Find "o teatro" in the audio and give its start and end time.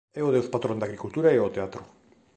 1.39-1.81